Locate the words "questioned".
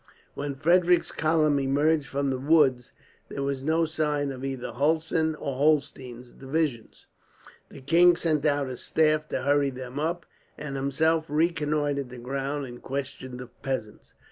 12.81-13.39